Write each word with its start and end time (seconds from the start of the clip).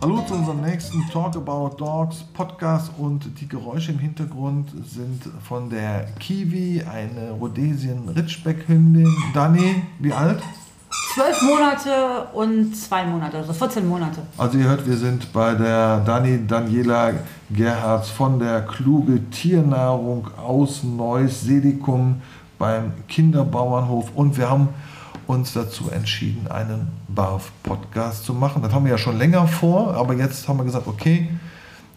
Hallo 0.00 0.22
zu 0.26 0.34
unserem 0.34 0.60
nächsten 0.60 1.02
Talk 1.10 1.36
About 1.36 1.76
Dogs 1.78 2.24
Podcast 2.34 2.92
und 2.98 3.40
die 3.40 3.48
Geräusche 3.48 3.92
im 3.92 3.98
Hintergrund 3.98 4.70
sind 4.84 5.22
von 5.42 5.70
der 5.70 6.06
Kiwi, 6.20 6.82
eine 6.82 7.30
Rhodesien 7.30 8.08
Ritschbeck 8.08 8.68
Hündin. 8.68 9.14
Dani, 9.32 9.82
wie 9.98 10.12
alt? 10.12 10.42
Zwölf 11.14 11.42
Monate 11.42 12.26
und 12.32 12.74
zwei 12.74 13.06
Monate, 13.06 13.36
also 13.36 13.52
14 13.52 13.86
Monate. 13.86 14.18
Also 14.36 14.58
ihr 14.58 14.64
hört, 14.64 14.84
wir 14.84 14.96
sind 14.96 15.32
bei 15.32 15.54
der 15.54 16.00
Dani 16.00 16.44
Daniela 16.44 17.12
Gerhards 17.50 18.10
von 18.10 18.40
der 18.40 18.62
Kluge 18.62 19.20
Tiernahrung 19.30 20.26
aus 20.36 20.82
Neuss 20.82 21.42
Selikum 21.42 22.20
beim 22.58 22.94
Kinderbauernhof 23.06 24.10
und 24.16 24.36
wir 24.36 24.50
haben 24.50 24.70
uns 25.28 25.52
dazu 25.52 25.88
entschieden, 25.88 26.48
einen 26.50 26.88
BARF-Podcast 27.06 28.24
zu 28.24 28.34
machen. 28.34 28.62
Das 28.62 28.72
haben 28.72 28.84
wir 28.84 28.90
ja 28.90 28.98
schon 28.98 29.16
länger 29.16 29.46
vor, 29.46 29.94
aber 29.94 30.14
jetzt 30.14 30.48
haben 30.48 30.58
wir 30.58 30.64
gesagt, 30.64 30.88
okay, 30.88 31.30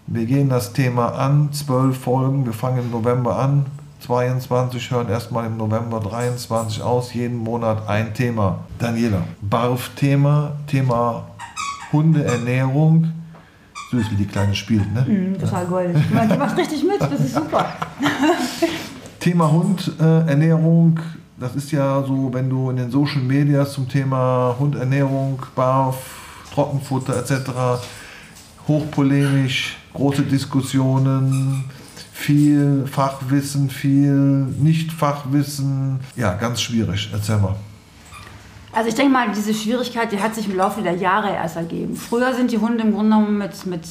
wir 0.06 0.28
gehen 0.28 0.48
das 0.48 0.74
Thema 0.74 1.16
an, 1.16 1.52
zwölf 1.54 1.98
Folgen, 1.98 2.46
wir 2.46 2.54
fangen 2.54 2.84
im 2.84 2.92
November 2.92 3.40
an, 3.40 3.66
22, 4.00 4.92
hören 4.92 5.10
erstmal 5.10 5.46
im 5.48 5.58
November 5.58 6.00
23 6.00 6.82
aus, 6.82 7.14
jeden 7.14 7.38
Monat 7.38 7.88
ein 7.88 8.14
Thema. 8.14 8.60
Daniela, 8.80 9.24
BARF-Thema, 9.42 10.54
Thema 10.68 11.28
Hundeernährung, 11.92 13.12
süß 13.92 14.12
wie 14.12 14.16
die 14.16 14.28
Kleine 14.28 14.56
spielt, 14.56 14.94
ne? 14.94 15.06
Mhm, 15.08 15.40
total 15.40 15.66
goldig. 15.66 15.98
Die 16.12 16.38
macht 16.38 16.58
richtig 16.58 16.84
mit, 16.84 17.02
das 17.02 17.20
ist 17.20 17.36
super. 17.36 17.74
Thema 19.20 19.52
Hundernährung, 19.52 21.00
das 21.40 21.56
ist 21.56 21.72
ja 21.72 22.04
so, 22.04 22.30
wenn 22.34 22.50
du 22.50 22.70
in 22.70 22.78
den 22.78 22.92
Social 22.92 23.22
Media 23.22 23.66
zum 23.66 23.88
Thema 23.90 24.56
Hundernährung, 24.60 25.42
Barf, 25.56 25.98
Trockenfutter 26.54 27.18
etc. 27.18 27.82
hochpolemisch, 28.68 29.78
große 29.94 30.24
Diskussionen, 30.24 31.64
viel 32.18 32.88
Fachwissen, 32.92 33.70
viel 33.70 34.12
Nicht-Fachwissen. 34.12 36.00
Ja, 36.16 36.34
ganz 36.34 36.62
schwierig. 36.62 37.10
Erzähl 37.14 37.38
mal. 37.38 37.56
Also 38.74 38.90
ich 38.90 38.96
denke 38.96 39.14
mal, 39.14 39.28
diese 39.32 39.54
Schwierigkeit, 39.54 40.12
die 40.12 40.20
hat 40.20 40.34
sich 40.34 40.50
im 40.50 40.58
Laufe 40.58 40.82
der 40.82 40.96
Jahre 40.96 41.30
erst 41.30 41.56
ergeben. 41.56 41.96
Früher 41.96 42.34
sind 42.34 42.52
die 42.52 42.58
Hunde 42.58 42.84
im 42.84 42.94
Grunde 42.94 43.16
genommen 43.16 43.38
mit, 43.38 43.66
mit 43.68 43.82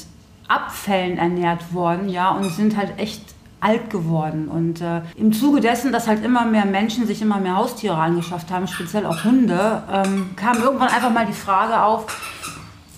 Abfällen 0.49 1.19
ernährt 1.19 1.73
worden, 1.73 2.09
ja, 2.09 2.31
und 2.31 2.51
sind 2.51 2.77
halt 2.77 2.99
echt 2.99 3.23
alt 3.61 3.91
geworden. 3.91 4.49
Und 4.49 4.81
äh, 4.81 5.03
im 5.17 5.33
Zuge 5.33 5.61
dessen, 5.61 5.93
dass 5.93 6.09
halt 6.09 6.25
immer 6.25 6.45
mehr 6.45 6.67
Menschen 6.67 7.07
sich 7.07 7.23
immer 7.23 7.39
mehr 7.39 7.57
Haustiere 7.57 7.97
angeschafft 7.97 8.51
haben, 8.51 8.67
speziell 8.67 9.07
auch 9.07 9.25
Hunde, 9.25 9.83
ähm, 9.91 10.31
kam 10.37 10.59
irgendwann 10.59 10.89
einfach 10.89 11.13
mal 11.13 11.27
die 11.27 11.33
Frage 11.33 11.81
auf, 11.81 12.07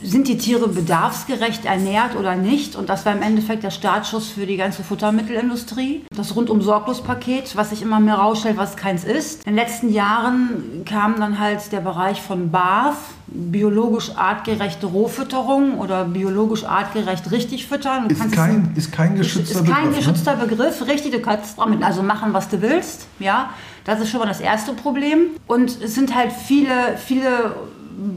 sind 0.03 0.29
die 0.29 0.39
Tiere 0.39 0.69
bedarfsgerecht 0.69 1.65
ernährt 1.65 2.17
oder 2.17 2.37
nicht? 2.37 2.77
Und 2.77 2.89
das 2.89 3.05
war 3.05 3.13
im 3.13 3.23
Endeffekt 3.23 3.63
der 3.63 3.71
Startschuss 3.71 4.29
für 4.29 4.47
die 4.47 4.57
ganze 4.57 4.83
Futtermittelindustrie. 4.85 6.05
Das 6.15 6.37
rundum 6.37 6.63
sorglos 6.63 7.03
Paket, 7.03 7.57
was 7.57 7.71
sich 7.71 7.83
immer 7.83 8.01
mehr 8.01 8.15
rausstellt, 8.15 8.57
was 8.57 8.77
keins 8.77 9.05
ist. 9.05 9.45
In 9.47 9.55
den 9.55 9.57
letzten 9.57 9.93
Jahren 9.93 10.85
kam 10.85 11.19
dann 11.19 11.39
halt 11.39 11.73
der 11.73 11.81
Bereich 11.81 12.23
von 12.23 12.51
BAF, 12.51 12.97
biologisch 13.27 14.13
artgerechte 14.17 14.87
Rohfütterung 14.87 15.79
oder 15.79 16.05
biologisch 16.05 16.65
artgerecht 16.65 17.31
richtig 17.31 17.67
füttern. 17.67 18.09
Ist 18.09 18.33
kein, 18.33 18.73
ist 18.75 18.93
kein 18.93 19.17
geschützter 19.17 19.61
Begriff. 19.61 19.69
Ist 19.69 19.75
kein 19.75 19.89
Begriff, 19.89 20.07
geschützter 20.07 20.37
ne? 20.37 20.47
Begriff, 20.47 20.87
richtig, 20.87 21.13
du 21.13 21.21
kannst 21.21 21.59
damit 21.59 21.83
also 21.83 22.03
machen, 22.03 22.33
was 22.33 22.49
du 22.49 22.63
willst, 22.63 23.07
ja. 23.19 23.51
Das 23.85 24.01
ist 24.01 24.11
schon 24.11 24.21
mal 24.21 24.27
das 24.27 24.41
erste 24.41 24.73
Problem. 24.75 25.31
Und 25.47 25.83
es 25.83 25.95
sind 25.95 26.15
halt 26.15 26.33
viele, 26.33 26.97
viele 26.99 27.55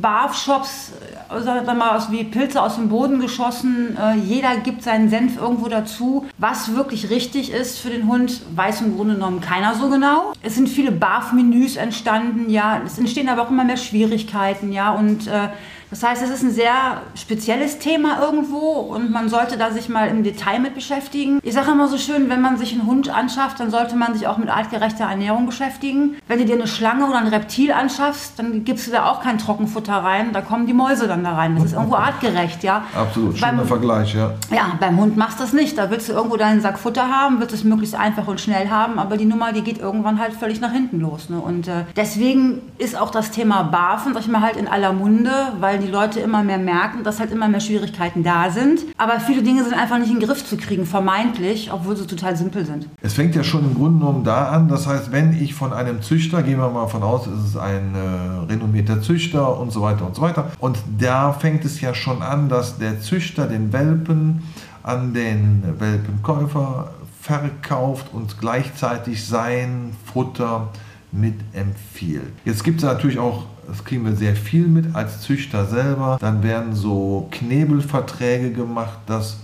BAF-Shops, 0.01 0.91
sagen 1.39 1.65
wir 1.65 1.73
mal, 1.73 1.99
wie 2.09 2.23
Pilze 2.23 2.61
aus 2.61 2.75
dem 2.75 2.89
Boden 2.89 3.19
geschossen. 3.19 3.97
Äh, 3.97 4.17
jeder 4.17 4.57
gibt 4.57 4.83
seinen 4.83 5.09
Senf 5.09 5.37
irgendwo 5.37 5.67
dazu. 5.67 6.25
Was 6.37 6.75
wirklich 6.75 7.09
richtig 7.09 7.51
ist 7.51 7.79
für 7.79 7.89
den 7.89 8.07
Hund, 8.07 8.41
weiß 8.55 8.81
im 8.81 8.95
Grunde 8.95 9.15
genommen 9.15 9.41
keiner 9.41 9.75
so 9.75 9.89
genau. 9.89 10.33
Es 10.41 10.55
sind 10.55 10.67
viele 10.69 10.91
BAF-Menüs 10.91 11.77
entstanden, 11.77 12.49
ja. 12.49 12.81
Es 12.85 12.97
entstehen 12.97 13.29
aber 13.29 13.43
auch 13.43 13.49
immer 13.49 13.63
mehr 13.63 13.77
Schwierigkeiten, 13.77 14.71
ja. 14.71 14.91
Und 14.91 15.27
äh, 15.27 15.49
das 15.91 16.03
heißt, 16.03 16.23
es 16.23 16.29
ist 16.29 16.41
ein 16.41 16.51
sehr 16.51 17.01
spezielles 17.15 17.77
Thema 17.79 18.21
irgendwo 18.21 18.57
und 18.57 19.11
man 19.11 19.29
sollte 19.29 19.57
da 19.57 19.71
sich 19.71 19.89
mal 19.89 20.07
im 20.07 20.23
Detail 20.23 20.59
mit 20.59 20.73
beschäftigen. 20.73 21.39
Ich 21.43 21.53
sage 21.53 21.71
immer 21.71 21.89
so 21.89 21.97
schön, 21.97 22.29
wenn 22.29 22.41
man 22.41 22.57
sich 22.57 22.71
einen 22.71 22.87
Hund 22.87 23.09
anschafft, 23.09 23.59
dann 23.59 23.69
sollte 23.69 23.97
man 23.97 24.13
sich 24.13 24.25
auch 24.25 24.37
mit 24.37 24.49
artgerechter 24.49 25.03
Ernährung 25.03 25.45
beschäftigen. 25.45 26.15
Wenn 26.27 26.39
du 26.39 26.45
dir 26.45 26.55
eine 26.55 26.67
Schlange 26.67 27.05
oder 27.05 27.17
ein 27.17 27.27
Reptil 27.27 27.73
anschaffst, 27.73 28.39
dann 28.39 28.63
gibst 28.63 28.87
du 28.87 28.91
da 28.91 29.11
auch 29.11 29.21
kein 29.21 29.37
Trockenfutter 29.37 29.93
rein, 29.93 30.31
da 30.31 30.39
kommen 30.39 30.65
die 30.65 30.73
Mäuse 30.73 31.07
dann 31.07 31.25
da 31.25 31.35
rein. 31.35 31.55
Das 31.55 31.65
ist 31.65 31.73
irgendwo 31.73 31.95
artgerecht, 31.95 32.63
ja. 32.63 32.85
Absolut, 32.95 33.37
schöner 33.37 33.57
beim, 33.57 33.67
Vergleich, 33.67 34.15
ja. 34.15 34.33
Ja, 34.49 34.71
beim 34.79 34.97
Hund 34.97 35.17
machst 35.17 35.39
du 35.39 35.43
das 35.43 35.51
nicht. 35.51 35.77
Da 35.77 35.91
willst 35.91 36.07
du 36.07 36.13
irgendwo 36.13 36.37
deinen 36.37 36.61
Sack 36.61 36.79
Futter 36.79 37.09
haben, 37.09 37.41
willst 37.41 37.53
es 37.53 37.65
möglichst 37.65 37.95
einfach 37.95 38.27
und 38.27 38.39
schnell 38.39 38.69
haben, 38.69 38.97
aber 38.97 39.17
die 39.17 39.25
Nummer, 39.25 39.51
die 39.51 39.61
geht 39.61 39.79
irgendwann 39.79 40.19
halt 40.19 40.33
völlig 40.33 40.61
nach 40.61 40.71
hinten 40.71 41.01
los. 41.01 41.29
Ne? 41.29 41.37
Und 41.37 41.67
äh, 41.67 41.83
deswegen 41.97 42.61
ist 42.77 42.97
auch 42.97 43.11
das 43.11 43.31
Thema 43.31 43.63
Barfen, 43.63 44.13
sag 44.13 44.21
ich 44.21 44.29
mal, 44.29 44.41
halt 44.41 44.55
in 44.55 44.69
aller 44.69 44.93
Munde, 44.93 45.31
weil 45.59 45.80
die 45.81 45.87
Leute 45.87 46.19
immer 46.19 46.43
mehr 46.43 46.57
merken, 46.57 47.03
dass 47.03 47.19
halt 47.19 47.31
immer 47.31 47.47
mehr 47.47 47.59
Schwierigkeiten 47.59 48.23
da 48.23 48.49
sind. 48.49 48.81
Aber 48.97 49.19
viele 49.19 49.43
Dinge 49.43 49.63
sind 49.63 49.73
einfach 49.73 49.97
nicht 49.97 50.11
in 50.11 50.19
den 50.19 50.27
Griff 50.27 50.45
zu 50.45 50.57
kriegen, 50.57 50.85
vermeintlich, 50.85 51.71
obwohl 51.71 51.95
sie 51.95 52.07
total 52.07 52.35
simpel 52.35 52.65
sind. 52.65 52.87
Es 53.01 53.13
fängt 53.13 53.35
ja 53.35 53.43
schon 53.43 53.65
im 53.65 53.75
Grunde 53.75 53.99
genommen 53.99 54.23
da 54.23 54.49
an. 54.49 54.67
Das 54.67 54.87
heißt, 54.87 55.11
wenn 55.11 55.33
ich 55.41 55.53
von 55.53 55.73
einem 55.73 56.01
Züchter, 56.01 56.43
gehen 56.43 56.59
wir 56.59 56.69
mal 56.69 56.87
von 56.87 57.03
aus, 57.03 57.27
es 57.27 57.49
ist 57.49 57.57
ein 57.57 57.95
äh, 57.95 58.51
renommierter 58.51 59.01
Züchter 59.01 59.59
und 59.59 59.71
so 59.71 59.81
weiter 59.81 60.05
und 60.05 60.15
so 60.15 60.21
weiter. 60.21 60.51
Und 60.59 60.79
da 60.99 61.33
fängt 61.33 61.65
es 61.65 61.81
ja 61.81 61.93
schon 61.93 62.21
an, 62.21 62.49
dass 62.49 62.77
der 62.77 62.99
Züchter 63.01 63.47
den 63.47 63.73
Welpen 63.73 64.43
an 64.83 65.13
den 65.13 65.63
Welpenkäufer 65.79 66.91
verkauft 67.21 68.07
und 68.13 68.39
gleichzeitig 68.39 69.25
sein 69.27 69.95
Futter 70.11 70.69
mit 71.11 71.35
empfiehlt. 71.53 72.31
Jetzt 72.45 72.63
gibt 72.63 72.79
es 72.79 72.83
natürlich 72.83 73.19
auch 73.19 73.45
das 73.71 73.85
kriegen 73.85 74.05
wir 74.05 74.15
sehr 74.15 74.35
viel 74.35 74.67
mit 74.67 74.95
als 74.95 75.21
Züchter 75.21 75.65
selber. 75.65 76.17
Dann 76.19 76.43
werden 76.43 76.75
so 76.75 77.29
Knebelverträge 77.31 78.51
gemacht, 78.51 78.99
dass 79.05 79.37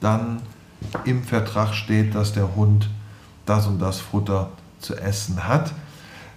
dann 0.00 0.40
im 1.04 1.22
Vertrag 1.22 1.74
steht, 1.74 2.14
dass 2.14 2.32
der 2.32 2.56
Hund 2.56 2.88
das 3.46 3.68
und 3.68 3.80
das 3.80 4.00
Futter 4.00 4.50
zu 4.80 4.96
essen 4.96 5.46
hat. 5.46 5.72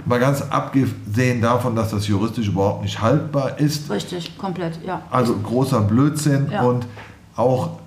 Mal 0.06 0.20
ganz 0.20 0.42
abgesehen 0.42 1.42
davon, 1.42 1.76
dass 1.76 1.92
das 1.92 2.08
juristisch 2.08 2.50
überhaupt 2.50 2.84
nicht 2.84 3.02
haltbar 3.02 3.58
ist. 3.58 3.90
Richtig, 3.90 4.38
komplett, 4.38 4.78
ja. 4.86 5.02
Also 5.10 5.36
großer 5.36 5.82
Blödsinn 5.82 6.52
ja. 6.52 6.62
und 6.62 6.86
auch 7.36 7.80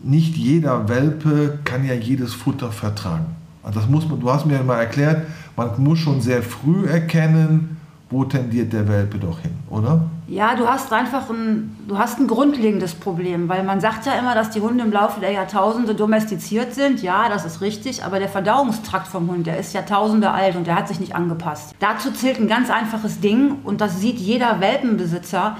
nicht 0.00 0.36
jeder 0.36 0.88
Welpe 0.88 1.58
kann 1.64 1.86
ja 1.86 1.94
jedes 1.94 2.32
Futter 2.32 2.72
vertragen. 2.72 3.36
Also 3.68 3.80
das 3.80 3.88
muss 3.90 4.08
man, 4.08 4.18
du 4.18 4.32
hast 4.32 4.46
mir 4.46 4.62
mal 4.62 4.78
erklärt, 4.78 5.26
man 5.54 5.70
muss 5.76 5.98
schon 5.98 6.22
sehr 6.22 6.42
früh 6.42 6.86
erkennen, 6.86 7.76
wo 8.08 8.24
tendiert 8.24 8.72
der 8.72 8.88
Welpe 8.88 9.18
doch 9.18 9.40
hin, 9.40 9.50
oder? 9.68 10.00
Ja, 10.26 10.54
du 10.54 10.66
hast 10.66 10.90
einfach 10.90 11.28
ein, 11.28 11.76
du 11.86 11.98
hast 11.98 12.18
ein 12.18 12.26
grundlegendes 12.26 12.94
Problem, 12.94 13.46
weil 13.50 13.62
man 13.64 13.82
sagt 13.82 14.06
ja 14.06 14.14
immer, 14.14 14.34
dass 14.34 14.48
die 14.48 14.62
Hunde 14.62 14.84
im 14.84 14.90
Laufe 14.90 15.20
der 15.20 15.32
Jahrtausende 15.32 15.94
domestiziert 15.94 16.74
sind. 16.74 17.02
Ja, 17.02 17.28
das 17.28 17.44
ist 17.44 17.60
richtig, 17.60 18.02
aber 18.04 18.18
der 18.18 18.30
Verdauungstrakt 18.30 19.06
vom 19.06 19.28
Hund, 19.30 19.46
der 19.46 19.58
ist 19.58 19.74
Jahrtausende 19.74 20.30
alt 20.30 20.56
und 20.56 20.66
der 20.66 20.74
hat 20.74 20.88
sich 20.88 20.98
nicht 20.98 21.14
angepasst. 21.14 21.74
Dazu 21.78 22.10
zählt 22.10 22.40
ein 22.40 22.48
ganz 22.48 22.70
einfaches 22.70 23.20
Ding 23.20 23.56
und 23.64 23.82
das 23.82 24.00
sieht 24.00 24.18
jeder 24.18 24.60
Welpenbesitzer. 24.60 25.58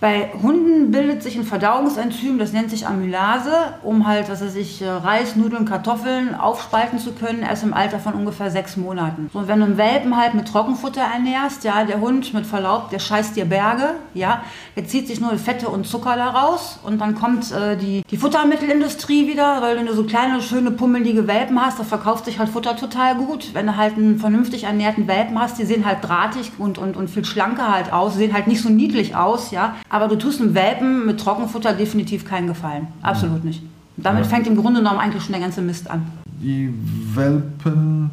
Bei 0.00 0.30
Hunden 0.42 0.92
bildet 0.92 1.24
sich 1.24 1.36
ein 1.36 1.42
Verdauungsenzym, 1.42 2.38
das 2.38 2.52
nennt 2.52 2.70
sich 2.70 2.86
Amylase, 2.86 3.50
um 3.82 4.06
halt, 4.06 4.30
was 4.30 4.40
weiß 4.40 4.54
ich, 4.54 4.80
äh, 4.80 4.88
Reis, 4.88 5.34
Nudeln, 5.34 5.64
Kartoffeln 5.64 6.36
aufspalten 6.36 7.00
zu 7.00 7.14
können, 7.14 7.42
erst 7.42 7.64
im 7.64 7.74
Alter 7.74 7.98
von 7.98 8.12
ungefähr 8.12 8.48
sechs 8.52 8.76
Monaten. 8.76 9.28
So, 9.32 9.40
und 9.40 9.48
wenn 9.48 9.58
du 9.58 9.64
einen 9.64 9.76
Welpen 9.76 10.16
halt 10.16 10.34
mit 10.34 10.46
Trockenfutter 10.46 11.00
ernährst, 11.00 11.64
ja, 11.64 11.84
der 11.84 12.00
Hund 12.00 12.32
mit 12.32 12.46
Verlaub, 12.46 12.90
der 12.90 13.00
scheißt 13.00 13.34
dir 13.34 13.44
Berge, 13.44 13.94
ja, 14.14 14.42
der 14.76 14.86
zieht 14.86 15.08
sich 15.08 15.20
nur 15.20 15.36
Fette 15.36 15.68
und 15.68 15.84
Zucker 15.84 16.14
daraus 16.14 16.78
und 16.84 17.00
dann 17.00 17.16
kommt 17.16 17.50
äh, 17.50 17.76
die, 17.76 18.04
die 18.08 18.16
Futtermittelindustrie 18.16 19.26
wieder, 19.26 19.60
weil 19.62 19.76
wenn 19.78 19.86
du 19.86 19.94
so 19.94 20.04
kleine, 20.04 20.40
schöne, 20.42 20.70
pummelige 20.70 21.26
Welpen 21.26 21.60
hast, 21.60 21.80
da 21.80 21.82
verkauft 21.82 22.26
sich 22.26 22.38
halt 22.38 22.50
Futter 22.50 22.76
total 22.76 23.16
gut. 23.16 23.52
Wenn 23.52 23.66
du 23.66 23.76
halt 23.76 23.96
einen 23.96 24.20
vernünftig 24.20 24.62
ernährten 24.62 25.08
Welpen 25.08 25.36
hast, 25.40 25.58
die 25.58 25.64
sehen 25.64 25.84
halt 25.84 25.98
drahtig 26.02 26.52
und, 26.58 26.78
und, 26.78 26.96
und 26.96 27.10
viel 27.10 27.24
schlanker 27.24 27.72
halt 27.72 27.92
aus, 27.92 28.14
sehen 28.14 28.32
halt 28.32 28.46
nicht 28.46 28.62
so 28.62 28.68
niedlich 28.68 29.16
aus, 29.16 29.50
ja, 29.50 29.74
aber 29.90 30.08
du 30.08 30.16
tust 30.16 30.40
einem 30.40 30.54
Welpen 30.54 31.06
mit 31.06 31.20
Trockenfutter 31.20 31.72
definitiv 31.72 32.24
keinen 32.24 32.46
Gefallen. 32.46 32.88
Absolut 33.02 33.44
nicht. 33.44 33.62
Damit 33.96 34.24
ja. 34.24 34.30
fängt 34.30 34.46
im 34.46 34.56
Grunde 34.56 34.80
genommen 34.80 35.00
eigentlich 35.00 35.22
schon 35.22 35.32
der 35.32 35.40
ganze 35.40 35.60
Mist 35.60 35.90
an. 35.90 36.06
Die 36.40 36.72
Welpen 37.14 38.10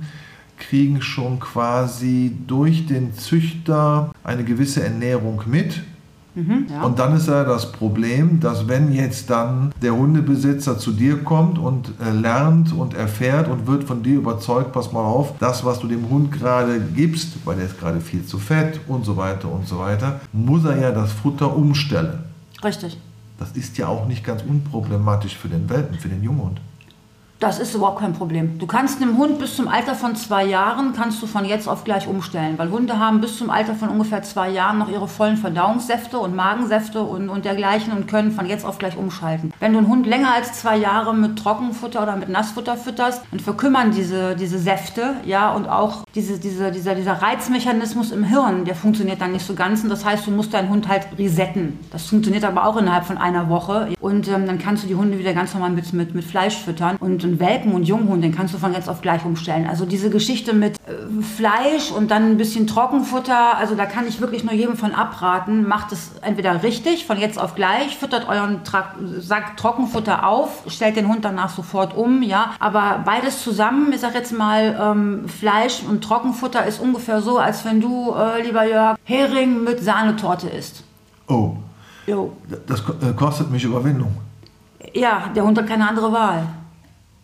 kriegen 0.57 1.01
schon 1.01 1.39
quasi 1.39 2.36
durch 2.48 2.88
den 2.88 3.13
Züchter 3.13 4.12
eine 4.24 4.44
gewisse 4.44 4.83
Ernährung 4.83 5.44
mit. 5.45 5.81
Mhm, 6.36 6.68
ja. 6.70 6.84
Und 6.84 7.00
dann 7.00 7.16
ist 7.16 7.28
ja 7.28 7.46
das 7.46 7.72
Problem, 7.72 8.40
dass 8.42 8.68
wenn 8.68 8.92
jetzt 8.92 9.30
dann 9.30 9.72
der 9.82 9.96
Hundebesitzer 9.96 10.78
zu 10.78 10.92
dir 10.92 11.24
kommt 11.24 11.58
und 11.58 11.92
äh, 12.00 12.12
lernt 12.12 12.74
und 12.74 12.94
erfährt 12.94 13.48
und 13.48 13.68
wird 13.68 13.86
von 13.86 14.04
dir 14.04 14.18
überzeugt, 14.18 14.74
pass 14.74 14.92
mal 14.92 15.04
auf, 15.04 15.34
das, 15.40 15.64
was 15.64 15.80
du 15.80 15.88
dem 15.88 16.10
Hund 16.10 16.32
gerade 16.32 16.82
gibst, 16.94 17.38
weil 17.46 17.56
der 17.56 17.66
ist 17.66 17.80
gerade 17.80 18.02
viel 18.02 18.26
zu 18.26 18.38
fett 18.38 18.82
und 18.88 19.06
so 19.06 19.16
weiter 19.16 19.50
und 19.50 19.68
so 19.68 19.80
weiter, 19.80 20.20
muss 20.34 20.66
er 20.66 20.78
ja 20.78 20.92
das 20.92 21.14
Futter 21.14 21.56
umstellen. 21.56 22.20
Richtig. 22.64 22.98
Das 23.40 23.52
ist 23.52 23.78
ja 23.78 23.88
auch 23.88 24.08
nicht 24.08 24.24
ganz 24.24 24.42
unproblematisch 24.44 25.36
für 25.36 25.48
den 25.48 25.70
Welpen, 25.70 25.98
für 25.98 26.10
den 26.10 26.22
Junghund. 26.22 26.60
Das 27.40 27.60
ist 27.60 27.76
überhaupt 27.76 28.00
kein 28.00 28.14
Problem. 28.14 28.58
Du 28.60 28.66
kannst 28.66 29.02
einem 29.02 29.18
Hund 29.18 29.40
bis 29.40 29.58
zum 29.58 29.68
Alter 29.68 29.94
von 29.94 30.16
zwei 30.16 30.46
Jahren, 30.46 30.94
kannst 30.94 31.22
du 31.22 31.28
von 31.28 31.44
jetzt 31.44 31.68
auf 31.68 31.84
gleich 31.84 32.08
umstellen. 32.08 32.58
Weil 32.58 32.72
Hunde 32.72 32.98
haben 32.98 33.20
bis 33.20 33.38
zum 33.38 33.50
Alter 33.50 33.76
von 33.76 33.90
ungefähr 33.90 34.24
zwei 34.24 34.50
Jahren 34.50 34.78
noch 34.78 34.90
ihre 34.90 35.10
vollen 35.10 35.36
Verdauungssäfte 35.36 36.18
und 36.18 36.34
Magensäfte 36.34 37.02
und, 37.02 37.28
und 37.28 37.44
dergleichen 37.44 37.92
und 37.92 38.08
können 38.08 38.32
von 38.32 38.46
jetzt 38.46 38.66
auf 38.66 38.78
gleich 38.78 38.96
umschalten. 38.96 39.52
Wenn 39.60 39.74
du 39.74 39.80
einen 39.80 39.90
Hund 39.90 40.08
länger 40.08 40.34
als 40.34 40.54
zwei 40.54 40.78
Jahre 40.78 41.14
mit 41.14 41.38
Trockenfutter 41.38 42.04
oder 42.04 42.16
mit 42.16 42.30
Nassfutter 42.30 42.78
fütterst, 42.78 43.22
dann 43.32 43.42
verkümmern 43.42 43.92
diese, 43.92 44.38
diese 44.38 44.58
Säfte, 44.58 45.16
ja, 45.26 45.52
und 45.52 45.68
auch 45.68 46.06
diese, 46.16 46.40
diese, 46.40 46.72
dieser, 46.72 46.96
dieser 46.96 47.22
Reizmechanismus 47.22 48.12
im 48.12 48.24
Hirn, 48.24 48.64
der 48.64 48.76
funktioniert 48.76 49.20
dann 49.20 49.34
nicht 49.34 49.46
so 49.46 49.56
ganz. 49.56 49.84
Und 49.84 49.90
das 49.90 50.06
heißt, 50.06 50.26
du 50.26 50.32
musst 50.32 50.54
deinen 50.54 50.70
Hund 50.70 50.88
halt 50.88 51.08
resetten. 51.18 51.80
Das 51.92 52.06
funktioniert 52.06 52.46
aber 52.46 52.66
auch 52.66 52.78
innerhalb 52.78 53.04
von 53.04 53.18
einer 53.18 53.50
Woche. 53.50 53.90
Und 54.00 54.30
ähm, 54.30 54.48
dann 54.48 54.58
kannst 54.58 54.86
du 54.86 54.88
die 54.88 54.96
Hunde 54.96 55.20
wieder 55.20 55.34
ganz 55.34 55.54
normal 55.54 55.72
mit, 55.72 55.92
mit, 55.92 56.16
mit 56.16 56.24
Fleisch 56.24 56.56
füttern. 56.56 56.96
Und 56.98 57.26
einen 57.36 57.40
Welpen 57.40 57.74
und 57.74 57.84
Junghund, 57.84 58.24
den 58.24 58.34
kannst 58.34 58.54
du 58.54 58.58
von 58.58 58.74
jetzt 58.74 58.90
auf 58.90 59.02
gleich 59.02 59.26
umstellen. 59.26 59.68
Also 59.68 59.86
diese 59.86 60.10
Geschichte 60.10 60.54
mit 60.54 60.78
äh, 60.88 61.22
Fleisch 61.22 61.92
und 61.92 62.12
dann 62.12 62.32
ein 62.32 62.38
bisschen 62.38 62.68
Trockenfutter, 62.68 63.58
also 63.58 63.76
da 63.76 63.86
kann 63.86 64.08
ich 64.08 64.22
wirklich 64.22 64.44
nur 64.44 64.54
jedem 64.54 64.76
von 64.78 64.94
abraten. 64.94 65.68
Macht 65.68 65.92
es 65.92 66.12
entweder 66.22 66.64
richtig, 66.64 67.06
von 67.06 67.18
jetzt 67.18 67.40
auf 67.40 67.56
gleich, 67.56 67.98
füttert 67.98 68.28
euren 68.28 68.64
Tra 68.64 68.94
Sack 69.20 69.58
Trockenfutter 69.58 70.28
auf, 70.28 70.64
stellt 70.68 70.96
den 70.96 71.08
Hund 71.08 71.26
danach 71.26 71.50
sofort 71.50 71.96
um, 71.96 72.22
ja. 72.22 72.52
Aber 72.60 73.02
beides 73.06 73.44
zusammen, 73.44 73.92
ich 73.94 74.00
sag 74.00 74.14
jetzt 74.16 74.34
mal, 74.34 74.78
ähm, 74.80 75.28
Fleisch 75.28 75.82
und 75.88 76.04
Trockenfutter 76.04 76.66
ist 76.66 76.80
ungefähr 76.80 77.22
so, 77.22 77.38
als 77.38 77.66
wenn 77.66 77.82
du, 77.82 78.14
äh, 78.14 78.42
lieber 78.42 78.68
Jörg, 78.68 78.98
Hering 79.04 79.64
mit 79.64 79.84
Sahnetorte 79.84 80.50
isst. 80.50 80.84
Oh, 81.28 81.56
Jo. 82.08 82.34
das 82.68 82.82
äh, 82.82 83.14
kostet 83.16 83.50
mich 83.50 83.64
Überwindung. 83.64 84.16
Ja, 84.94 85.24
der 85.36 85.44
Hund 85.44 85.58
hat 85.58 85.68
keine 85.68 85.90
andere 85.90 86.12
Wahl. 86.12 86.44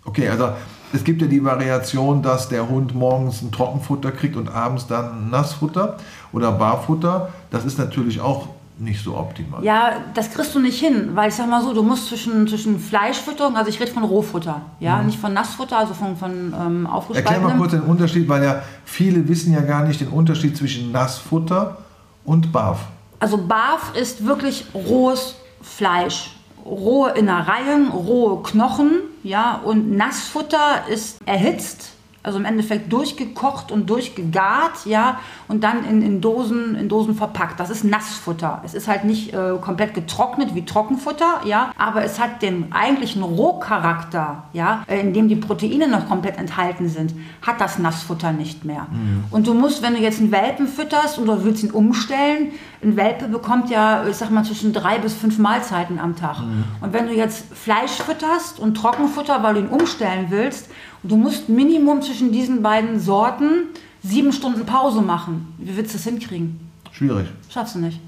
Okay, 0.03 0.27
also 0.27 0.49
es 0.93 1.03
gibt 1.03 1.21
ja 1.21 1.27
die 1.27 1.43
Variation, 1.43 2.21
dass 2.21 2.49
der 2.49 2.67
Hund 2.67 2.95
morgens 2.95 3.41
ein 3.41 3.51
Trockenfutter 3.51 4.11
kriegt 4.11 4.35
und 4.35 4.49
abends 4.49 4.87
dann 4.87 5.29
Nassfutter 5.29 5.97
oder 6.33 6.51
Barfutter. 6.51 7.29
Das 7.49 7.65
ist 7.65 7.77
natürlich 7.77 8.19
auch 8.19 8.47
nicht 8.81 9.03
so 9.03 9.15
optimal. 9.15 9.63
Ja, 9.63 9.93
das 10.13 10.31
kriegst 10.31 10.55
du 10.55 10.59
nicht 10.59 10.79
hin, 10.79 11.11
weil 11.13 11.29
ich 11.29 11.35
sag 11.35 11.47
mal 11.47 11.61
so, 11.63 11.73
du 11.73 11.83
musst 11.83 12.07
zwischen, 12.07 12.47
zwischen 12.47 12.79
Fleischfütterung, 12.79 13.55
also 13.55 13.69
ich 13.69 13.79
rede 13.79 13.91
von 13.91 14.03
Rohfutter, 14.03 14.61
ja, 14.79 15.03
nicht 15.03 15.19
von 15.19 15.33
Nassfutter, 15.33 15.77
also 15.77 15.93
von, 15.93 16.17
von 16.17 16.53
ähm, 16.59 16.89
Erklär 17.13 17.39
mal 17.39 17.57
kurz 17.57 17.71
den 17.71 17.81
Unterschied, 17.81 18.27
weil 18.27 18.43
ja 18.43 18.63
viele 18.83 19.27
wissen 19.27 19.53
ja 19.53 19.61
gar 19.61 19.85
nicht 19.85 20.01
den 20.01 20.07
Unterschied 20.07 20.57
zwischen 20.57 20.91
Nassfutter 20.91 21.77
und 22.25 22.51
Barf. 22.51 22.79
Also 23.19 23.37
Barf 23.37 23.95
ist 23.95 24.25
wirklich 24.25 24.65
rohes 24.73 25.35
Fleisch. 25.61 26.35
Rohe 26.65 27.11
Innereien, 27.11 27.89
rohe 27.89 28.41
Knochen, 28.43 29.01
ja, 29.23 29.61
und 29.63 29.91
Nassfutter 29.95 30.87
ist 30.89 31.17
erhitzt, 31.25 31.91
also 32.23 32.37
im 32.37 32.45
Endeffekt 32.45 32.91
durchgekocht 32.93 33.71
und 33.71 33.89
durchgegart, 33.89 34.85
ja, 34.85 35.19
und 35.47 35.63
dann 35.63 35.83
in, 35.83 36.01
in, 36.01 36.21
Dosen, 36.21 36.75
in 36.75 36.87
Dosen 36.87 37.15
verpackt. 37.15 37.59
Das 37.59 37.69
ist 37.69 37.83
Nassfutter. 37.83 38.61
Es 38.63 38.73
ist 38.73 38.87
halt 38.87 39.05
nicht 39.05 39.33
äh, 39.33 39.53
komplett 39.59 39.93
getrocknet 39.93 40.53
wie 40.53 40.63
Trockenfutter, 40.63 41.41
ja, 41.45 41.71
aber 41.77 42.03
es 42.03 42.19
hat 42.19 42.41
den 42.41 42.71
eigentlichen 42.71 43.23
Rohcharakter, 43.23 44.43
ja, 44.53 44.83
äh, 44.87 44.99
in 44.99 45.13
dem 45.13 45.29
die 45.29 45.35
Proteine 45.35 45.87
noch 45.87 46.07
komplett 46.07 46.37
enthalten 46.37 46.89
sind, 46.89 47.13
hat 47.41 47.59
das 47.59 47.79
Nassfutter 47.79 48.31
nicht 48.31 48.65
mehr. 48.65 48.87
Und 49.31 49.47
du 49.47 49.53
musst, 49.53 49.81
wenn 49.81 49.95
du 49.95 49.99
jetzt 49.99 50.19
einen 50.19 50.31
Welpen 50.31 50.67
fütterst 50.67 51.17
und 51.17 51.25
du 51.25 51.43
willst 51.43 51.63
ihn 51.63 51.71
umstellen, 51.71 52.51
ein 52.83 52.97
Welpe 52.97 53.27
bekommt 53.27 53.69
ja, 53.69 54.05
ich 54.07 54.15
sag 54.15 54.31
mal, 54.31 54.43
zwischen 54.43 54.73
drei 54.73 54.97
bis 54.97 55.13
fünf 55.13 55.37
Mahlzeiten 55.37 55.99
am 55.99 56.15
Tag. 56.15 56.37
Und 56.81 56.93
wenn 56.93 57.07
du 57.07 57.13
jetzt 57.13 57.45
Fleisch 57.53 57.91
fütterst 57.91 58.59
und 58.59 58.75
Trockenfutter, 58.75 59.43
weil 59.43 59.55
du 59.55 59.59
ihn 59.61 59.67
umstellen 59.67 60.27
willst, 60.29 60.69
du 61.03 61.15
musst 61.15 61.49
Minimum 61.49 62.01
zwischen 62.01 62.31
diesen 62.31 62.61
beiden 62.61 62.99
Sorten 62.99 63.65
sieben 64.03 64.31
Stunden 64.33 64.65
Pause 64.65 65.01
machen. 65.01 65.53
Wie 65.57 65.75
willst 65.75 65.93
du 65.93 65.97
das 65.97 66.05
hinkriegen? 66.05 66.59
Schwierig. 66.91 67.27
Schaffst 67.49 67.75
du 67.75 67.79
nicht. 67.79 67.99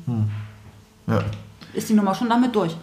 Ja. 1.08 1.20
Ist 1.74 1.90
die 1.90 1.94
Nummer 1.94 2.14
schon 2.14 2.30
damit 2.30 2.56
durch. 2.56 2.76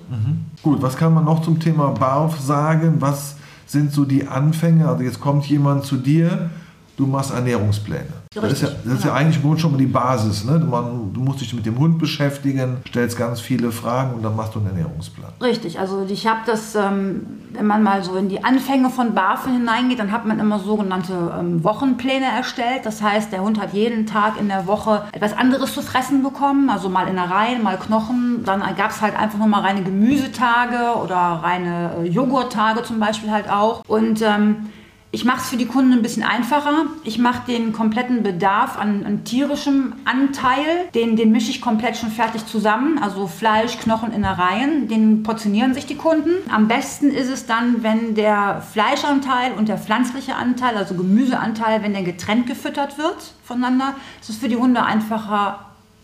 Gut, 0.63 0.83
was 0.83 0.97
kann 0.97 1.15
man 1.15 1.25
noch 1.25 1.43
zum 1.43 1.61
Thema 1.61 1.89
Barf 1.91 2.41
sagen? 2.41 2.97
Was 2.99 3.37
sind 3.67 3.93
so 3.93 4.05
die 4.05 4.27
Anfänge? 4.27 4.89
Also 4.89 5.05
jetzt 5.05 5.21
kommt 5.21 5.47
jemand 5.47 5.85
zu 5.85 5.97
dir, 5.97 6.51
du 7.01 7.07
machst 7.07 7.33
Ernährungspläne. 7.33 8.21
Das 8.35 8.53
ist 8.53 8.63
ja, 8.63 8.69
das 8.85 8.95
ist 8.99 9.05
ja 9.05 9.15
eigentlich 9.15 9.37
im 9.37 9.43
Grunde 9.43 9.59
schon 9.59 9.73
mal 9.73 9.79
die 9.79 9.87
Basis. 9.87 10.45
Ne? 10.45 10.59
Man, 10.59 11.13
du 11.13 11.21
musst 11.21 11.41
dich 11.41 11.53
mit 11.55 11.65
dem 11.65 11.79
Hund 11.79 11.99
beschäftigen, 11.99 12.77
stellst 12.87 13.17
ganz 13.17 13.41
viele 13.41 13.73
Fragen 13.73 14.15
und 14.15 14.23
dann 14.23 14.37
machst 14.37 14.55
du 14.55 14.59
einen 14.59 14.69
Ernährungsplan. 14.69 15.33
Richtig, 15.43 15.81
also 15.81 16.07
ich 16.09 16.27
habe 16.27 16.41
das, 16.45 16.75
ähm, 16.75 17.27
wenn 17.55 17.67
man 17.67 17.83
mal 17.83 18.05
so 18.05 18.15
in 18.17 18.29
die 18.29 18.45
Anfänge 18.45 18.91
von 18.91 19.15
BAFE 19.15 19.51
hineingeht, 19.51 19.99
dann 19.99 20.13
hat 20.13 20.27
man 20.27 20.39
immer 20.39 20.59
sogenannte 20.59 21.33
ähm, 21.41 21.65
Wochenpläne 21.65 22.27
erstellt. 22.27 22.85
Das 22.85 23.03
heißt, 23.03 23.33
der 23.33 23.41
Hund 23.43 23.61
hat 23.61 23.73
jeden 23.73 24.07
Tag 24.07 24.39
in 24.39 24.49
der 24.49 24.67
Woche 24.67 25.05
etwas 25.13 25.37
anderes 25.37 25.73
zu 25.73 25.81
fressen 25.81 26.23
bekommen, 26.23 26.69
also 26.69 26.91
mal 26.91 27.09
Innereien, 27.09 27.63
mal 27.63 27.79
Knochen. 27.79 28.45
Dann 28.45 28.61
gab 28.77 28.91
es 28.91 29.01
halt 29.01 29.19
einfach 29.19 29.39
nochmal 29.39 29.63
reine 29.63 29.83
Gemüsetage 29.83 30.99
oder 31.03 31.17
reine 31.17 31.93
äh, 31.99 32.07
Joghurttage 32.07 32.83
zum 32.83 33.01
Beispiel 33.01 33.33
halt 33.33 33.51
auch. 33.51 33.83
Und 33.89 34.21
ähm, 34.23 34.67
ich 35.13 35.25
mache 35.25 35.39
es 35.39 35.49
für 35.49 35.57
die 35.57 35.67
Kunden 35.67 35.93
ein 35.93 36.03
bisschen 36.03 36.23
einfacher. 36.23 36.87
Ich 37.03 37.19
mache 37.19 37.47
den 37.49 37.73
kompletten 37.73 38.23
Bedarf 38.23 38.79
an, 38.79 39.05
an 39.05 39.25
tierischem 39.25 39.95
Anteil, 40.05 40.89
den, 40.95 41.17
den 41.17 41.33
mische 41.33 41.51
ich 41.51 41.61
komplett 41.61 41.97
schon 41.97 42.11
fertig 42.11 42.47
zusammen. 42.47 42.99
Also 43.03 43.27
Fleisch, 43.27 43.79
Knochen, 43.79 44.13
Innereien, 44.13 44.87
den 44.87 45.25
portionieren 45.25 45.75
sich 45.75 45.87
die 45.87 45.97
Kunden. 45.97 46.31
Am 46.49 46.69
besten 46.69 47.11
ist 47.11 47.29
es 47.29 47.47
dann, 47.47 47.83
wenn 47.83 48.15
der 48.15 48.63
Fleischanteil 48.63 49.53
und 49.55 49.69
der 49.69 49.79
pflanzliche 49.79 50.37
Anteil, 50.37 50.77
also 50.77 50.95
Gemüseanteil, 50.95 51.83
wenn 51.83 51.93
der 51.93 52.05
getrennt 52.05 52.47
gefüttert 52.47 52.97
wird 52.97 53.33
voneinander. 53.43 53.95
Es 54.21 54.29
ist 54.29 54.41
für 54.41 54.49
die 54.49 54.57
Hunde 54.57 54.85
einfacher, 54.85 55.59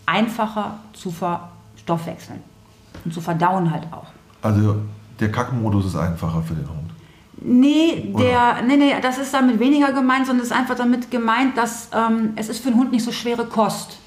einfacher 0.05 0.79
zu 0.95 1.13
verstoffwechseln 1.13 2.43
und 3.05 3.15
zu 3.15 3.21
verdauen 3.21 3.71
halt 3.71 3.85
auch. 3.93 4.09
Also 4.43 4.81
der 5.21 5.31
Kackmodus 5.31 5.87
ist 5.87 5.97
einfacher 5.97 6.43
für 6.43 6.55
den 6.55 6.69
Hund. 6.69 6.96
Nee, 7.39 8.13
der, 8.19 8.63
nee, 8.67 8.77
nee, 8.77 8.95
das 9.01 9.19
ist 9.19 9.33
damit 9.35 9.59
weniger 9.59 9.93
gemeint, 9.93 10.27
sondern 10.27 10.45
es 10.45 10.51
ist 10.51 10.57
einfach 10.57 10.77
damit 10.77 11.11
gemeint, 11.11 11.57
dass 11.57 11.91
ähm, 11.95 12.33
es 12.37 12.49
ist 12.49 12.61
für 12.63 12.71
den 12.71 12.79
Hund 12.79 12.93
nicht 12.93 13.05
so 13.05 13.13
schwere 13.13 13.47
Kost. 13.47 13.99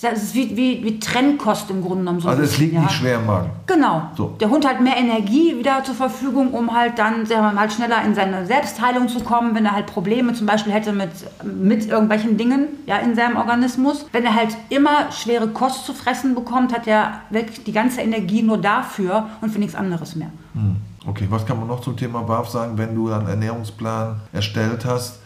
Sag, 0.00 0.12
Es 0.12 0.22
ist 0.22 0.34
wie, 0.36 0.56
wie, 0.56 0.84
wie 0.84 1.00
Trennkost 1.00 1.68
im 1.70 1.82
Grunde 1.82 1.98
genommen. 1.98 2.20
So 2.20 2.28
Also 2.28 2.42
es 2.42 2.56
liegt 2.58 2.74
ja. 2.74 2.82
nicht 2.82 2.92
schwer 2.92 3.18
im 3.18 3.26
Magen. 3.26 3.50
Genau. 3.66 4.02
So. 4.16 4.36
Der 4.40 4.48
Hund 4.48 4.64
hat 4.64 4.80
mehr 4.80 4.96
Energie 4.96 5.58
wieder 5.58 5.82
zur 5.82 5.96
Verfügung, 5.96 6.52
um 6.52 6.72
halt 6.72 7.00
dann 7.00 7.26
sagen 7.26 7.42
wir 7.42 7.52
mal, 7.52 7.62
halt 7.62 7.72
schneller 7.72 8.04
in 8.04 8.14
seine 8.14 8.46
Selbstheilung 8.46 9.08
zu 9.08 9.18
kommen, 9.24 9.56
wenn 9.56 9.64
er 9.64 9.72
halt 9.72 9.86
Probleme 9.86 10.34
zum 10.34 10.46
Beispiel 10.46 10.72
hätte 10.72 10.92
mit, 10.92 11.10
mit 11.42 11.88
irgendwelchen 11.88 12.36
Dingen 12.36 12.68
ja, 12.86 12.98
in 12.98 13.16
seinem 13.16 13.36
Organismus. 13.36 14.06
Wenn 14.12 14.24
er 14.24 14.36
halt 14.36 14.56
immer 14.68 15.10
schwere 15.10 15.48
Kost 15.48 15.84
zu 15.84 15.92
fressen 15.92 16.36
bekommt, 16.36 16.72
hat 16.72 16.86
er 16.86 17.22
wirklich 17.30 17.64
die 17.64 17.72
ganze 17.72 18.00
Energie 18.00 18.42
nur 18.42 18.58
dafür 18.58 19.30
und 19.40 19.50
für 19.50 19.58
nichts 19.58 19.74
anderes 19.74 20.14
mehr. 20.14 20.30
Okay, 21.06 21.26
was 21.30 21.46
kann 21.46 21.58
man 21.58 21.68
noch 21.68 21.80
zum 21.80 21.96
Thema 21.96 22.22
BAF 22.22 22.48
sagen, 22.48 22.76
wenn 22.76 22.94
du 22.94 23.10
einen 23.10 23.28
Ernährungsplan 23.28 24.20
erstellt 24.32 24.84
hast? 24.84 25.20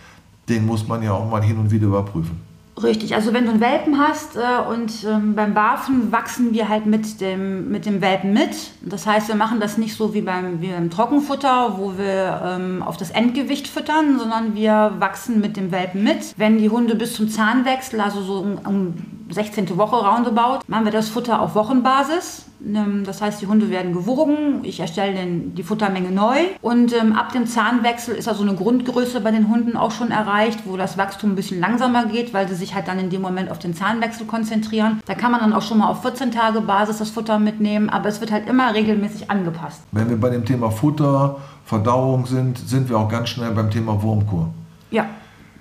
Den 0.49 0.67
muss 0.67 0.87
man 0.87 1.03
ja 1.03 1.13
auch 1.13 1.29
mal 1.29 1.43
hin 1.43 1.59
und 1.59 1.71
wieder 1.71 1.87
überprüfen. 1.87 2.41
Richtig, 2.83 3.15
also 3.15 3.35
wenn 3.35 3.45
du 3.45 3.51
einen 3.51 3.61
Welpen 3.61 3.99
hast 3.99 4.37
äh, 4.37 4.41
und 4.67 5.05
ähm, 5.07 5.35
beim 5.35 5.53
Barfen 5.53 6.11
wachsen 6.11 6.55
wir 6.55 6.71
halt 6.71 6.87
mit 6.87 7.21
dem, 7.21 7.71
mit 7.71 7.85
dem 7.85 8.01
Welpen 8.01 8.33
mit. 8.33 8.71
Das 8.81 9.07
heißt, 9.07 9.29
wir 9.29 9.35
machen 9.35 9.61
das 9.61 9.77
nicht 9.77 9.95
so 9.95 10.15
wie 10.15 10.23
beim, 10.23 10.63
wie 10.63 10.69
beim 10.69 10.89
Trockenfutter, 10.89 11.75
wo 11.77 11.99
wir 11.99 12.41
ähm, 12.43 12.83
auf 12.83 12.97
das 12.97 13.11
Endgewicht 13.11 13.69
füttern, 13.69 14.19
sondern 14.19 14.55
wir 14.55 14.95
wachsen 14.99 15.41
mit 15.43 15.59
dem 15.59 15.71
Welpen 15.71 16.03
mit. 16.03 16.35
Wenn 16.39 16.57
die 16.57 16.71
Hunde 16.71 16.95
bis 16.95 17.13
zum 17.15 17.29
Zahnwechsel, 17.29 18.01
also 18.01 18.23
so 18.23 18.39
um, 18.39 18.59
um 18.67 18.95
16. 19.33 19.77
Woche 19.77 19.97
roundabout, 19.97 20.61
machen 20.67 20.85
wir 20.85 20.93
das 20.93 21.09
Futter 21.09 21.41
auf 21.41 21.55
Wochenbasis. 21.55 22.47
Ähm, 22.65 23.03
Das 23.05 23.21
heißt, 23.21 23.41
die 23.43 23.47
Hunde 23.47 23.71
werden 23.71 23.93
gewogen, 23.93 24.61
ich 24.63 24.79
erstelle 24.81 25.15
den, 25.15 25.55
die 25.55 25.63
Futtermenge 25.63 26.11
neu 26.13 26.37
und 26.61 26.93
ähm, 26.95 27.13
ab 27.15 27.33
dem 27.33 27.47
Zahnwechsel 27.47 28.15
ist 28.15 28.29
also 28.29 28.43
eine 28.43 28.55
Grundgröße 28.55 29.21
bei 29.21 29.31
den 29.33 29.49
Hunden 29.49 29.77
auch 29.77 29.91
schon 29.91 30.11
erreicht, 30.13 30.61
wo 30.67 30.77
das 30.77 30.97
Wachstum 30.97 31.33
ein 31.33 31.35
bisschen 31.37 31.59
langsamer 31.61 32.07
geht, 32.07 32.33
weil 32.33 32.49
sie 32.49 32.55
sich 32.55 32.75
halt 32.75 32.87
dann 32.89 32.99
in 32.99 33.11
dem 33.11 33.21
Moment 33.23 33.51
auf 33.51 33.59
den 33.59 33.75
Zahnwechsel 33.75 34.27
konzentrieren. 34.27 35.01
Da 35.07 35.15
kann 35.15 35.33
man 35.33 35.41
dann 35.41 35.53
auch 35.53 35.63
schon 35.63 35.79
mal 35.79 35.89
auf 35.89 36.03
14 36.03 36.31
Tage 36.31 36.61
Basis 36.61 36.99
das 36.99 37.11
Futter 37.11 37.39
mitnehmen, 37.39 37.91
aber 37.91 38.09
es 38.09 38.21
wird 38.21 38.31
halt 38.31 38.49
immer 38.49 38.73
regelmäßig 38.75 39.31
angepasst. 39.31 39.81
Wenn 39.91 40.09
wir 40.09 40.21
bei 40.21 40.31
dem 40.31 40.45
Thema 40.45 40.71
Futter, 40.71 41.37
Verdauung 41.65 42.27
sind, 42.27 42.59
sind 42.59 42.89
wir 42.89 42.99
auch 42.99 43.09
ganz 43.09 43.31
schnell 43.31 43.51
beim 43.53 43.71
Thema 43.71 44.01
Wurmkur. 44.03 44.51
Ja, 44.91 45.07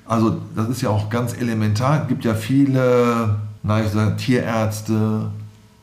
Also 0.06 0.38
das 0.56 0.68
ist 0.70 0.82
ja 0.82 0.90
auch 0.90 1.10
ganz 1.10 1.34
elementar. 1.40 2.01
Es 2.01 2.08
gibt 2.10 2.25
ja 2.25 2.34
viele, 2.34 3.38
na 3.63 3.84
ich 3.84 3.89
sag, 3.89 4.18
Tierärzte, 4.18 5.32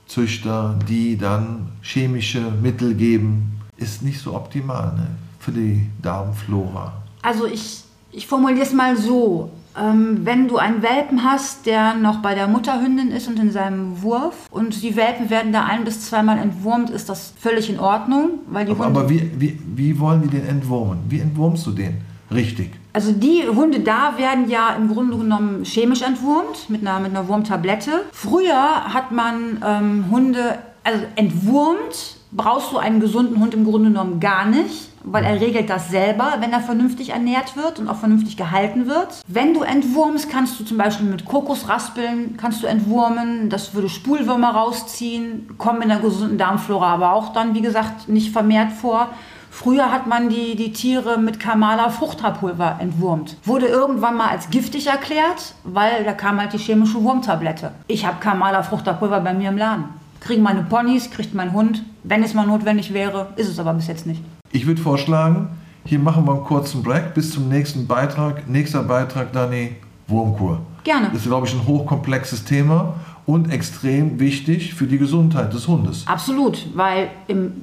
Züchter, 0.07 0.79
die 0.89 1.17
dann 1.17 1.69
chemische 1.83 2.41
Mittel 2.63 2.95
geben, 2.95 3.61
ist 3.77 4.03
nicht 4.03 4.21
so 4.21 4.35
optimal 4.35 4.93
ne? 4.97 5.07
für 5.39 5.53
die 5.53 5.87
Darmflora. 6.03 6.93
Also 7.23 7.47
ich, 7.47 7.83
ich 8.11 8.27
formuliere 8.27 8.63
es 8.63 8.73
mal 8.73 8.97
so. 8.97 9.51
Ähm, 9.79 10.21
wenn 10.25 10.49
du 10.49 10.57
einen 10.57 10.83
Welpen 10.83 11.23
hast, 11.23 11.67
der 11.67 11.95
noch 11.95 12.21
bei 12.21 12.35
der 12.35 12.49
Mutterhündin 12.49 13.13
ist 13.13 13.29
und 13.29 13.39
in 13.39 13.53
seinem 13.53 14.03
Wurf 14.03 14.49
und 14.51 14.83
die 14.83 14.97
Welpen 14.97 15.31
werden 15.31 15.53
da 15.53 15.67
ein 15.67 15.85
bis 15.85 16.01
zweimal 16.01 16.39
entwurmt, 16.39 16.91
ist 16.91 17.09
das 17.09 17.33
völlig 17.39 17.71
in 17.71 17.79
Ordnung. 17.79 18.41
Weil 18.51 18.67
die 18.67 18.73
Aber, 18.73 18.87
Hunde, 18.87 19.01
aber 19.01 19.11
wie, 19.11 19.31
wie, 19.39 19.61
wie 19.77 19.99
wollen 20.01 20.23
die 20.23 20.29
den 20.29 20.47
entwurmen? 20.47 20.99
Wie 21.09 21.21
entwurmst 21.21 21.65
du 21.67 21.71
den? 21.73 22.01
Richtig. 22.31 22.73
Also 22.93 23.13
die 23.13 23.45
Hunde 23.47 23.81
da 23.81 24.15
werden 24.17 24.51
ja 24.51 24.75
im 24.75 24.89
Grunde 24.89 25.17
genommen 25.17 25.65
chemisch 25.65 26.03
entwurmt 26.03 26.69
mit 26.69 26.81
einer, 26.81 27.01
mit 27.01 27.11
einer 27.11 27.29
Wurmtablette. 27.29 28.05
Früher 28.13 28.93
hat 28.93 29.13
man 29.13 29.63
ähm, 29.65 30.05
Hunde, 30.11 30.59
also 30.85 31.05
entwurmt, 31.17 32.17
brauchst 32.31 32.73
du 32.73 32.79
einen 32.79 33.01
gesunden 33.01 33.41
Hund 33.41 33.55
im 33.55 33.65
Grunde 33.65 33.89
genommen 33.89 34.21
gar 34.21 34.45
nicht, 34.47 34.89
weil 35.03 35.25
er 35.25 35.41
regelt 35.41 35.71
das 35.71 35.91
selber, 35.91 36.35
wenn 36.41 36.53
er 36.53 36.61
vernünftig 36.61 37.11
ernährt 37.11 37.57
wird 37.57 37.79
und 37.79 37.89
auch 37.89 37.97
vernünftig 37.97 38.37
gehalten 38.37 38.87
wird. 38.87 39.23
Wenn 39.27 39.55
du 39.55 39.63
entwurmst, 39.63 40.29
kannst 40.29 40.61
du 40.61 40.65
zum 40.65 40.77
Beispiel 40.77 41.07
mit 41.07 41.25
Kokosraspeln 41.25 42.37
kannst 42.37 42.63
du 42.63 42.67
entwurmen, 42.67 43.49
das 43.49 43.75
würde 43.75 43.89
Spulwürmer 43.89 44.51
rausziehen, 44.51 45.57
kommen 45.57 45.83
in 45.83 45.89
der 45.89 46.01
gesunden 46.01 46.37
Darmflora 46.37 46.95
aber 46.95 47.15
auch 47.15 47.33
dann, 47.33 47.55
wie 47.55 47.63
gesagt, 47.63 48.09
nicht 48.09 48.31
vermehrt 48.33 48.73
vor. 48.73 49.11
Früher 49.61 49.91
hat 49.91 50.07
man 50.07 50.29
die, 50.29 50.55
die 50.55 50.73
Tiere 50.73 51.19
mit 51.19 51.41
Kamala 51.41 51.91
Fruchthaarpulver 51.91 52.77
entwurmt. 52.79 53.37
Wurde 53.45 53.67
irgendwann 53.67 54.17
mal 54.17 54.29
als 54.29 54.51
giftig 54.51 54.87
erklärt, 54.87 55.57
weil 55.65 56.05
da 56.05 56.13
kam 56.13 56.41
halt 56.41 56.53
die 56.53 56.59
chemische 56.59 57.03
Wurmtablette. 57.03 57.73
Ich 57.89 58.07
habe 58.07 58.21
Kamala 58.21 58.63
Fruchthaarpulver 58.63 59.19
bei 59.21 59.35
mir 59.35 59.49
im 59.49 59.59
Laden. 59.59 59.87
Kriegen 60.21 60.43
meine 60.43 60.63
Ponys, 60.63 61.11
kriegt 61.11 61.35
mein 61.35 61.53
Hund. 61.53 61.83
Wenn 62.05 62.23
es 62.23 62.35
mal 62.35 62.47
notwendig 62.47 62.95
wäre, 62.95 63.33
ist 63.35 63.49
es 63.49 63.59
aber 63.59 63.75
bis 63.75 63.89
jetzt 63.89 64.07
nicht. 64.07 64.23
Ich 64.53 64.65
würde 64.65 64.81
vorschlagen, 64.81 65.49
hier 65.85 65.99
machen 65.99 66.25
wir 66.25 66.35
einen 66.35 66.45
kurzen 66.45 66.85
Break 66.85 67.15
bis 67.15 67.33
zum 67.33 67.49
nächsten 67.49 67.89
Beitrag. 67.89 68.49
Nächster 68.49 68.85
Beitrag, 68.85 69.33
Dani, 69.33 69.75
Wurmkur. 70.07 70.61
Gerne. 70.85 71.09
Das 71.09 71.23
ist, 71.23 71.27
glaube 71.27 71.49
ich, 71.49 71.55
ein 71.55 71.67
hochkomplexes 71.67 72.45
Thema 72.45 72.95
und 73.27 73.51
extrem 73.51 74.21
wichtig 74.21 74.75
für 74.75 74.87
die 74.87 74.99
Gesundheit 74.99 75.53
des 75.53 75.67
Hundes. 75.67 76.07
Absolut, 76.07 76.69
weil 76.77 77.11
im 77.27 77.55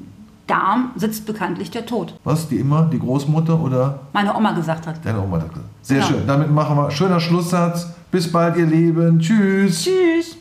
Darm 0.47 0.91
sitzt 0.95 1.25
bekanntlich 1.25 1.71
der 1.71 1.85
Tod. 1.85 2.19
Was, 2.23 2.47
die 2.47 2.57
immer, 2.57 2.85
die 2.91 2.99
Großmutter 2.99 3.59
oder 3.59 3.99
Meine 4.13 4.35
Oma 4.35 4.51
gesagt 4.53 4.85
hat. 4.87 5.03
deine 5.03 5.21
Oma? 5.21 5.37
hat 5.41 5.49
gesagt. 5.49 5.69
Sehr 5.81 5.99
Ja. 5.99 6.03
schön. 6.05 6.27
Damit 6.27 6.51
machen 6.51 6.75
wir 6.77 6.91
schöner 6.91 7.19
Schlusssatz. 7.19 7.87
Bis 8.11 8.31
bald, 8.31 8.55
ihr 8.57 8.65
Lieben. 8.65 9.19
Tschüss. 9.19 9.83
Tschüss. 9.83 10.37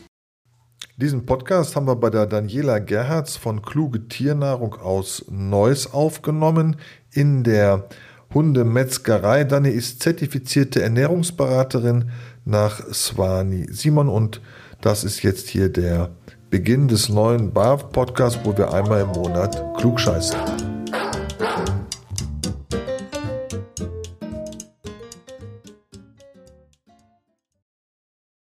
Diesen 0.97 1.25
Podcast 1.25 1.75
haben 1.75 1.87
wir 1.87 1.95
bei 1.97 2.09
der 2.09 2.25
Daniela 2.25 2.79
Gerhards 2.79 3.35
von 3.35 3.61
Kluge 3.61 4.07
Tiernahrung 4.07 4.75
aus 4.75 5.25
Neuss 5.29 5.91
aufgenommen 5.93 6.77
in 7.11 7.43
der 7.43 7.85
Hundemetzgerei. 8.33 9.43
Dani 9.43 9.69
ist 9.69 10.01
zertifizierte 10.03 10.81
Ernährungsberaterin 10.81 12.09
nach 12.45 12.79
Swani 12.93 13.67
Simon 13.71 14.07
und 14.07 14.39
das 14.81 15.03
ist 15.03 15.23
jetzt 15.23 15.49
hier 15.49 15.69
der 15.69 16.09
Beginn 16.49 16.87
des 16.87 17.09
neuen 17.09 17.51
BAF-Podcasts, 17.51 18.39
wo 18.43 18.55
wir 18.55 18.71
einmal 18.71 19.01
im 19.01 19.09
Monat 19.09 19.77
klug 19.77 19.99
scheißen. 19.99 20.64